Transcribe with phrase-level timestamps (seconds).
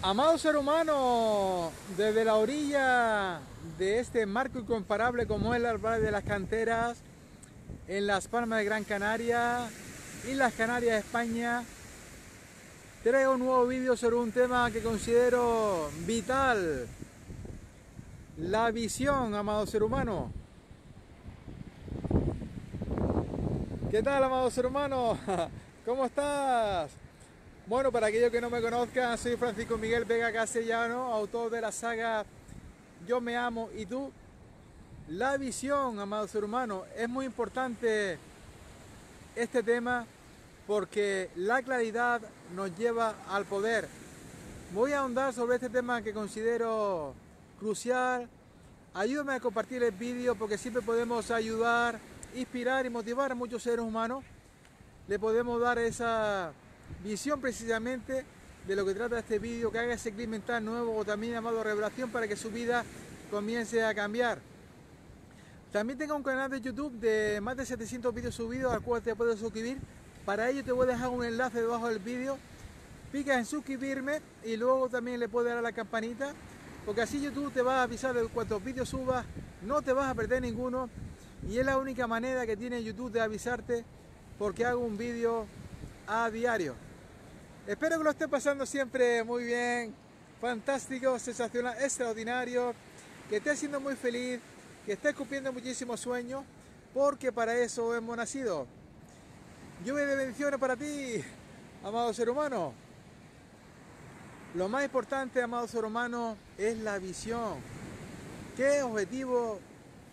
[0.00, 3.40] Amado ser humano, desde la orilla
[3.78, 6.98] de este marco incomparable como es la Valle de las Canteras,
[7.88, 9.68] en Las Palmas de Gran Canaria,
[10.30, 11.64] y las Canarias, España,
[13.02, 16.86] traigo un nuevo vídeo sobre un tema que considero vital,
[18.36, 20.32] la visión, amado ser humano.
[23.90, 25.18] ¿Qué tal, amado ser humano?
[25.84, 26.92] ¿Cómo estás?
[27.68, 31.70] Bueno, para aquellos que no me conozcan, soy Francisco Miguel Vega Castellano, autor de la
[31.70, 32.24] saga
[33.06, 34.10] Yo me amo y tú.
[35.08, 38.18] La visión, amado ser humano, es muy importante
[39.36, 40.06] este tema
[40.66, 42.22] porque la claridad
[42.56, 43.86] nos lleva al poder.
[44.72, 47.12] Voy a ahondar sobre este tema que considero
[47.58, 48.30] crucial.
[48.94, 52.00] Ayúdame a compartir el vídeo porque siempre podemos ayudar,
[52.34, 54.24] inspirar y motivar a muchos seres humanos.
[55.06, 56.54] Le podemos dar esa
[57.02, 58.24] visión precisamente
[58.66, 61.62] de lo que trata este vídeo, que haga ese clic mental nuevo o también llamado
[61.62, 62.84] revelación para que su vida
[63.30, 64.38] comience a cambiar.
[65.72, 69.14] También tengo un canal de YouTube de más de 700 vídeos subidos al cual te
[69.14, 69.78] puedes suscribir.
[70.24, 72.38] Para ello te voy a dejar un enlace debajo del vídeo.
[73.12, 76.34] Pica en suscribirme y luego también le puedes dar a la campanita
[76.84, 79.26] porque así YouTube te va a avisar de cuántos vídeos subas,
[79.62, 80.88] no te vas a perder ninguno
[81.46, 83.84] y es la única manera que tiene YouTube de avisarte
[84.38, 85.46] porque hago un vídeo
[86.08, 86.74] a diario.
[87.66, 89.94] Espero que lo esté pasando siempre muy bien,
[90.40, 92.74] fantástico, sensacional, extraordinario,
[93.28, 94.40] que esté siendo muy feliz,
[94.86, 96.44] que esté cumpliendo muchísimos sueños,
[96.94, 98.66] porque para eso hemos nacido.
[99.84, 101.22] Lluvia de bendiciones para ti,
[101.84, 102.72] amado ser humano.
[104.54, 107.58] Lo más importante, amado ser humano, es la visión.
[108.56, 109.60] ¿Qué objetivo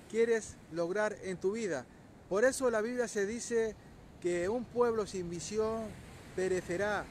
[0.10, 1.86] quieres lograr en tu vida?
[2.28, 3.76] Por eso la Biblia se dice
[4.22, 5.84] que un pueblo sin visión
[6.36, 7.06] perecerá,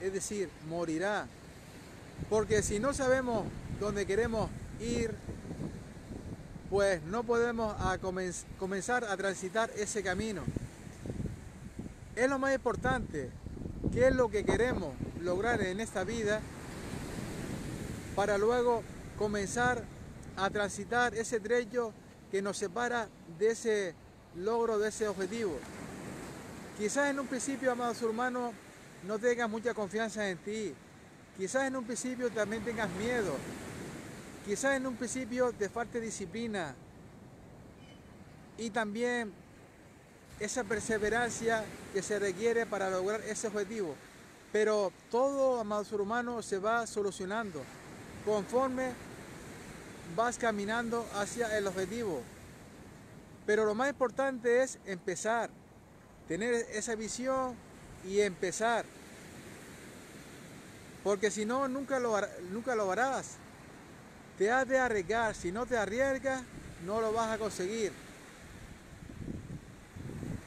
[0.00, 1.26] es decir, morirá.
[2.30, 3.44] Porque si no sabemos
[3.80, 4.48] dónde queremos
[4.80, 5.14] ir,
[6.70, 7.74] pues no podemos
[8.58, 10.42] comenzar a transitar ese camino.
[12.16, 13.30] Es lo más importante,
[13.92, 16.40] qué es lo que queremos lograr en esta vida
[18.14, 18.82] para luego
[19.18, 19.84] comenzar
[20.36, 21.92] a transitar ese trecho
[22.30, 23.94] que nos separa de ese
[24.36, 25.58] logro, de ese objetivo.
[26.82, 28.52] Quizás en un principio, amados hermanos,
[29.06, 30.74] no tengas mucha confianza en ti.
[31.36, 33.36] Quizás en un principio también tengas miedo.
[34.44, 36.74] Quizás en un principio te falte disciplina.
[38.58, 39.32] Y también
[40.40, 43.94] esa perseverancia que se requiere para lograr ese objetivo.
[44.50, 47.62] Pero todo, amados hermanos, se va solucionando
[48.24, 48.90] conforme
[50.16, 52.22] vas caminando hacia el objetivo.
[53.46, 55.48] Pero lo más importante es empezar
[56.32, 57.54] tener esa visión
[58.08, 58.86] y empezar.
[61.04, 62.18] Porque si no, nunca lo,
[62.50, 63.34] nunca lo harás.
[64.38, 65.34] Te has de arriesgar.
[65.34, 66.42] Si no te arriesgas,
[66.86, 67.92] no lo vas a conseguir.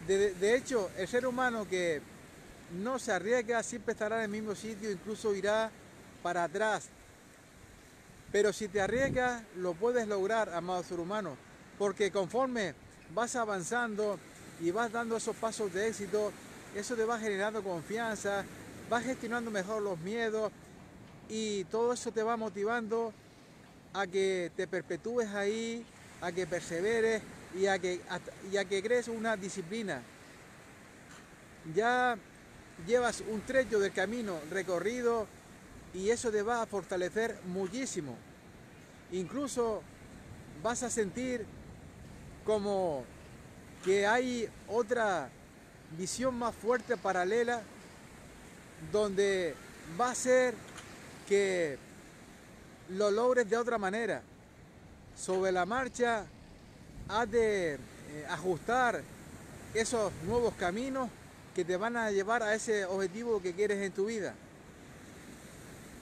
[0.07, 2.01] De, de, hecho, el ser humano que
[2.81, 5.69] no se arriesga siempre estará en el mismo sitio, incluso irá
[6.23, 6.87] para atrás.
[8.31, 11.37] Pero si te arriesgas, lo puedes lograr, amado ser humano.
[11.77, 12.73] Porque conforme
[13.13, 14.17] vas avanzando,
[14.61, 16.31] y vas dando esos pasos de éxito,
[16.75, 18.43] eso te va generando confianza,
[18.89, 20.51] vas gestionando mejor los miedos
[21.29, 23.13] y todo eso te va motivando
[23.93, 25.85] a que te perpetúes ahí,
[26.21, 27.21] a que perseveres
[27.55, 30.01] y a que, a que crees una disciplina.
[31.73, 32.17] Ya
[32.85, 35.27] llevas un trecho del camino recorrido
[35.93, 38.17] y eso te va a fortalecer muchísimo.
[39.11, 39.81] Incluso
[40.61, 41.45] vas a sentir
[42.43, 43.05] como
[43.85, 45.29] que hay otra
[45.95, 47.61] visión más fuerte paralela
[48.91, 49.53] donde
[49.99, 50.55] va a ser
[51.29, 51.77] que
[52.89, 54.23] lo logres de otra manera.
[55.15, 56.25] Sobre la marcha
[57.07, 57.77] has de eh,
[58.27, 59.01] ajustar
[59.75, 61.07] esos nuevos caminos
[61.53, 64.33] que te van a llevar a ese objetivo que quieres en tu vida.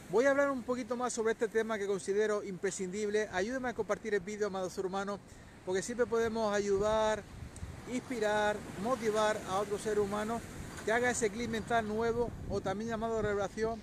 [0.09, 3.27] Voy a hablar un poquito más sobre este tema que considero imprescindible.
[3.33, 5.19] Ayúdame a compartir el vídeo, amados hermanos,
[5.65, 7.23] porque siempre podemos ayudar
[7.91, 10.39] inspirar, motivar a otro ser humano
[10.85, 13.81] que haga ese clic mental nuevo o también llamado revelación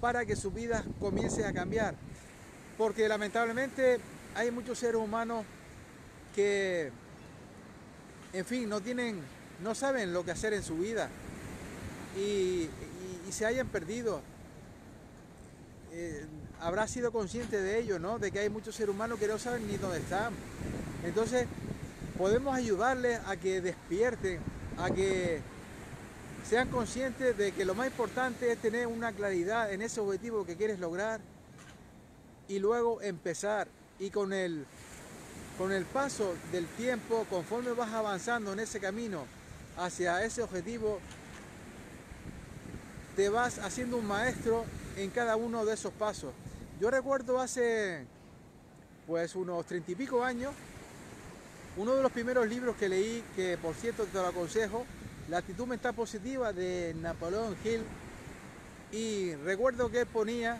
[0.00, 1.94] para que su vida comience a cambiar.
[2.76, 4.00] Porque lamentablemente
[4.34, 5.44] hay muchos seres humanos
[6.34, 6.90] que,
[8.32, 9.20] en fin, no tienen,
[9.62, 11.08] no saben lo que hacer en su vida
[12.16, 12.68] y,
[13.30, 14.20] se hayan perdido.
[15.90, 16.26] Eh,
[16.60, 18.18] habrá sido consciente de ello, ¿no?
[18.18, 20.34] De que hay muchos seres humanos que no saben ni dónde están.
[21.02, 21.46] Entonces,
[22.22, 24.38] podemos ayudarles a que despierten,
[24.78, 25.40] a que
[26.48, 30.56] sean conscientes de que lo más importante es tener una claridad en ese objetivo que
[30.56, 31.20] quieres lograr
[32.46, 33.66] y luego empezar.
[33.98, 34.64] Y con el,
[35.58, 39.24] con el paso del tiempo, conforme vas avanzando en ese camino
[39.76, 41.00] hacia ese objetivo,
[43.16, 44.64] te vas haciendo un maestro
[44.96, 46.32] en cada uno de esos pasos.
[46.80, 48.06] Yo recuerdo hace
[49.08, 50.54] pues unos treinta y pico años,
[51.76, 54.84] uno de los primeros libros que leí, que por cierto te lo aconsejo,
[55.28, 57.82] La actitud mental positiva de Napoleón Hill,
[58.90, 60.58] y recuerdo que él ponía,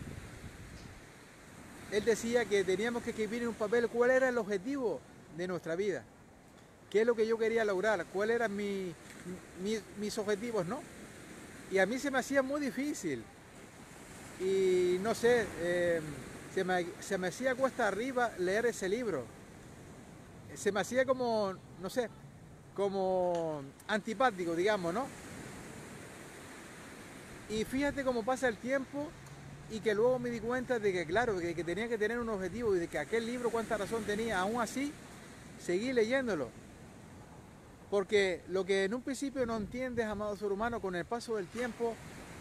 [1.91, 5.01] él decía que teníamos que escribir en un papel cuál era el objetivo
[5.37, 6.05] de nuestra vida,
[6.91, 10.81] qué es lo que yo quería lograr, cuáles eran mis objetivos, ¿no?
[11.71, 13.23] Y a mí se me hacía muy difícil.
[14.41, 16.03] Y no sé, em,
[16.55, 19.25] se, me, se me hacía cuesta arriba leer ese libro.
[20.55, 22.09] Se me hacía como, no sé,
[22.75, 25.07] como antipático, digamos, ¿no?
[27.51, 29.09] Y fíjate cómo pasa el tiempo
[29.71, 32.75] y que luego me di cuenta de que, claro, que, tenía que tener un objetivo
[32.77, 34.41] y de que aquel libro cuánta razón tenía.
[34.41, 34.93] Aún así,
[35.63, 36.49] seguí leyéndolo.
[37.91, 41.47] Porque lo que en un principio no entiendes, amado ser humano, con el paso del
[41.47, 41.95] tiempo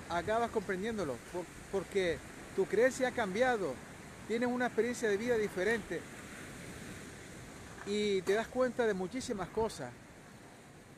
[0.09, 1.15] acabas comprendiéndolo.
[1.71, 2.17] Porque
[2.55, 3.73] tu creencia ha cambiado,
[4.27, 5.99] tienes una experiencia de vida diferente
[7.85, 9.91] y te das cuenta de muchísimas cosas.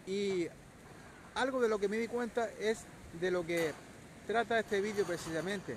[0.06, 0.48] Y
[1.36, 2.80] algo de lo que me di cuenta es
[3.20, 3.74] de lo que
[4.28, 5.76] trata este vídeo precisamente.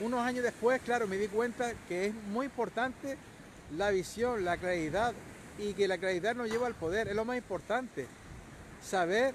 [0.00, 3.16] Unos años después, claro, me di cuenta que es muy importante
[3.76, 5.14] la visión, la claridad,
[5.58, 8.06] y que la claridad nos lleva al poder, es lo más importante.
[8.82, 9.34] Saber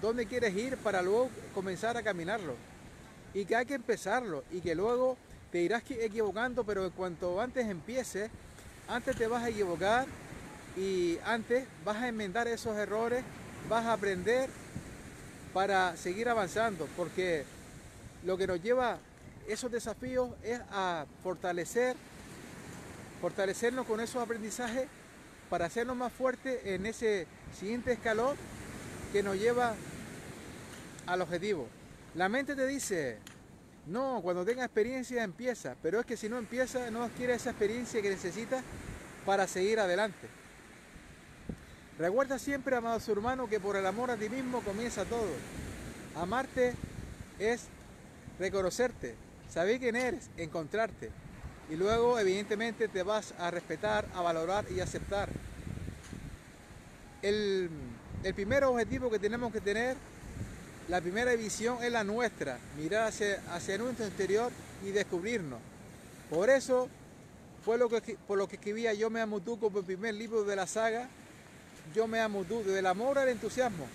[0.00, 2.54] dónde quieres ir para luego comenzar a caminarlo.
[3.34, 5.16] Y que hay que empezarlo y que luego
[5.52, 8.30] te irás equivocando, pero en cuanto antes empieces,
[8.90, 10.06] antes te vas a equivocar
[10.76, 13.22] y antes vas a enmendar esos errores,
[13.68, 14.50] vas a aprender
[15.54, 17.44] para seguir avanzando, porque
[18.24, 18.98] lo que nos lleva
[19.48, 21.96] esos desafíos es a fortalecer,
[23.20, 24.88] fortalecernos con esos aprendizajes
[25.48, 27.26] para hacernos más fuertes en ese
[27.58, 28.36] siguiente escalón
[29.12, 29.74] que nos lleva
[31.06, 31.68] al objetivo.
[32.16, 33.18] La mente te dice,
[33.86, 38.02] no, cuando tenga experiencia empieza, pero es que si no empieza no adquiere esa experiencia
[38.02, 38.62] que necesitas
[39.24, 40.28] para seguir adelante.
[41.98, 45.28] Recuerda siempre, amado ser humano, que por el amor a ti mismo comienza todo.
[46.16, 46.74] Amarte
[47.38, 47.66] es
[48.38, 49.16] reconocerte,
[49.48, 51.10] saber quién eres, encontrarte
[51.70, 55.28] y luego evidentemente te vas a respetar, a valorar y aceptar.
[57.22, 57.70] El,
[58.34, 59.96] primer objetivo que tenemos que tener,
[60.90, 64.50] la primera visión es la nuestra, mirar hacia, nuestro interior
[64.84, 65.60] y descubrirnos.
[66.28, 66.88] Por eso
[67.64, 70.42] fue lo que, por lo que escribía Yo me amo tú como el primer libro
[70.42, 71.08] de la saga,
[71.94, 73.86] Yo me amo tú, desde el amor al entusiasmo.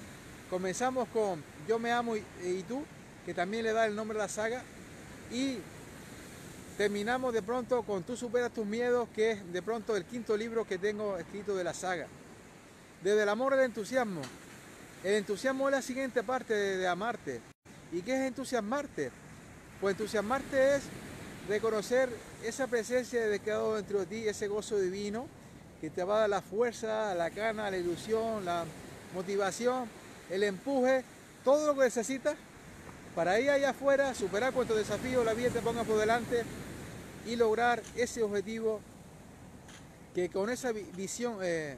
[0.50, 2.86] Comenzamos con Yo me amo y, y tú,
[3.26, 4.64] que también le da el nombre a la saga,
[5.34, 5.58] y
[6.78, 10.66] terminamos de pronto con Tú superas tus miedos, que es de pronto el quinto libro
[10.66, 12.08] que tengo escrito de la saga.
[13.04, 14.22] Desde el amor al entusiasmo.
[15.04, 17.42] El entusiasmo es la siguiente parte de, amarte.
[17.92, 19.12] ¿Y qué es entusiasmarte?
[19.80, 20.84] Pues entusiasmarte es
[21.48, 22.10] reconocer
[22.44, 25.28] esa presencia de quedado dentro de ti, ese gozo divino
[25.80, 28.66] que te va a dar la fuerza, la gana, la ilusión, la
[29.14, 29.88] motivación,
[30.30, 31.04] el empuje,
[31.44, 32.36] todo lo que necesitas
[33.14, 36.44] para ir allá afuera, superar cuantos desafíos la vida te ponga por delante
[37.26, 38.82] y lograr ese objetivo
[40.14, 41.78] que con esa visión eh,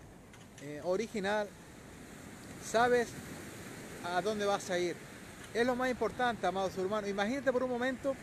[0.61, 1.47] eh, original
[2.67, 3.07] sabes
[4.03, 4.95] a dónde vas a ir.
[5.53, 7.09] Es lo más importante, amados hermanos.
[7.09, 8.15] Imagínate por un momento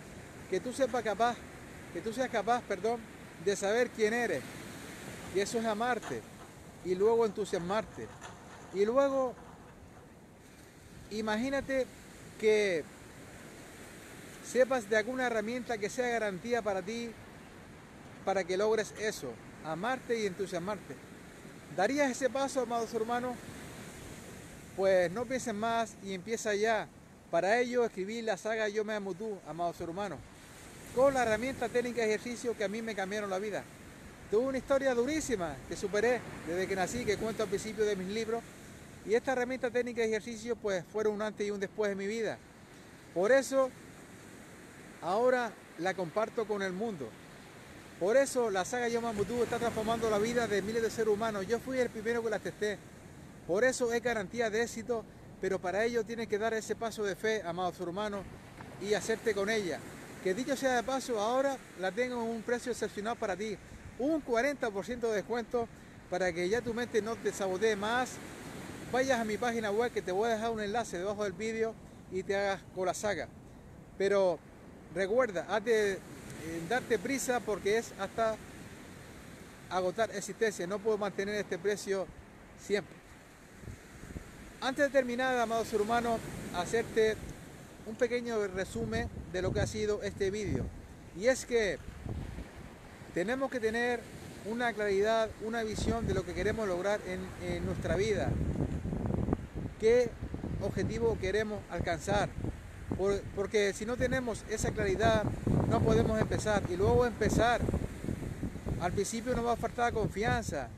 [0.51, 1.37] que tú sepas capaz,
[1.93, 3.01] que tú seas capaz, perdón,
[3.45, 4.43] de saber quién eres.
[5.35, 6.21] Y eso es amarte.
[6.85, 8.07] Y luego entusiasmarte.
[8.75, 9.35] Y luego,
[11.11, 11.87] imagínate
[12.39, 12.85] que
[14.47, 17.11] sepas de alguna herramienta que sea garantía para ti,
[18.25, 19.33] para que logres eso,
[19.65, 20.95] amarte y entusiasmarte.
[21.77, 23.37] ¿Darías ese paso, amados hermanos?
[24.77, 26.89] Pues no pienses más y empieza ya.
[27.31, 30.19] Para ello escribí la saga Yo me amo tú, amados hermanos,
[30.95, 33.65] con la herramienta técnica y ejercicio que a mí me cambiaron la vida.
[34.31, 38.09] Tuve una historia durísima que superé desde que nací, que cuento al principio de mis
[38.09, 38.43] libros,
[39.07, 42.07] y esta herramienta técnica y ejercicio pues fueron un antes y un después de mi
[42.07, 42.39] vida.
[43.13, 43.71] Por eso
[45.03, 47.09] ahora la comparto con el mundo.
[48.01, 51.47] Por eso la saga Yo Tú está transformando la vida de miles de seres humanos.
[51.47, 52.79] Yo fui el primero que la testé.
[53.47, 55.05] Por eso es garantía de éxito,
[55.41, 58.25] pero para ello tienes que dar ese paso de fe, amados hermanos,
[58.81, 59.79] y hacerte con ella.
[60.23, 63.57] Que dicho sea de paso, ahora la tengo en un precio excepcional para ti.
[63.99, 65.69] Un 40% de descuento
[66.11, 68.19] para que ya tu mente no te sabotee más
[68.95, 71.75] vayas a mi página web que te voy a dejar un enlace debajo del vídeo
[72.13, 73.27] y te hagas con la saga.
[73.99, 74.39] Pero
[74.95, 75.99] recuerda, haz de,
[76.69, 78.37] darte prisa porque es hasta
[79.69, 80.65] agotar existencia.
[80.69, 82.07] No puedo mantener este precio
[82.65, 83.04] siempre.
[84.65, 86.19] Antes de terminar, amado ser humano,
[86.57, 87.17] hacerte
[87.87, 90.65] un pequeño resumen de lo que ha sido este vídeo.
[91.21, 91.77] Y es que
[93.13, 94.01] tenemos que tener
[94.51, 98.31] una claridad, una visión de lo que queremos lograr en, nuestra vida.
[99.81, 100.09] ¿Qué
[100.63, 102.31] objetivo queremos alcanzar?
[103.37, 105.25] porque si no tenemos esa claridad,
[105.69, 106.63] no podemos empezar.
[106.71, 107.61] Y luego empezar,
[108.81, 110.69] al principio nos va a faltar confianza,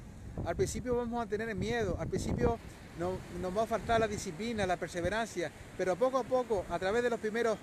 [0.45, 2.59] al principio vamos a tener miedo, al principio
[2.99, 7.11] nos va a faltar la disciplina, la perseverancia, pero poco a poco, a través de
[7.11, 7.59] los primeros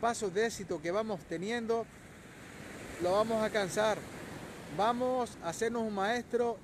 [0.00, 1.86] pasos de éxito que vamos teniendo,
[3.02, 3.98] lo vamos a alcanzar.
[4.76, 6.56] Vamos a hacernos un maestro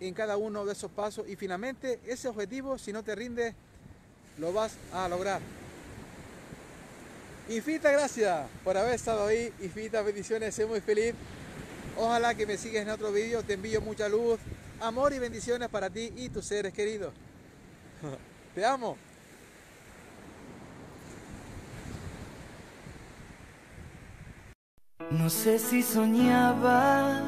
[0.00, 3.54] en cada uno de esos pasos y finalmente ese objetivo, si no te rindes,
[4.38, 5.40] lo vas a lograr.
[7.48, 11.14] Infinitas gracias por haber estado ahí, infinitas bendiciones, soy muy feliz.
[11.96, 14.40] Ojalá que me sigas en otro vídeo, te envío mucha luz,
[14.80, 17.12] amor y bendiciones para ti y tus seres queridos.
[18.54, 18.96] te amo.
[25.10, 27.20] No sé si soñaba,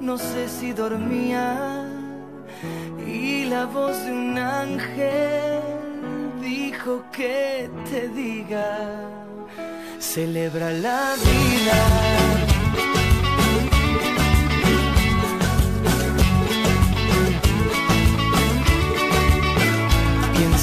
[0.00, 1.86] no sé si dormía
[3.06, 5.60] y la voz de un ángel
[6.40, 9.10] dijo que te diga,
[9.98, 12.45] celebra la vida.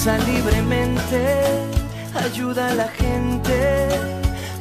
[0.06, 1.46] Libremente,
[2.14, 3.88] ayuda a la gente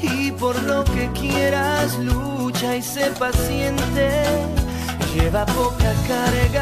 [0.01, 4.23] y por lo que quieras lucha y sé paciente.
[5.13, 6.62] Lleva poca carga,